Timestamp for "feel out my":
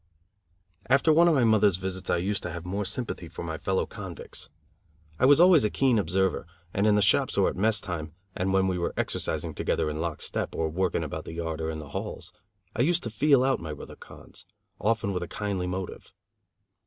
13.11-13.73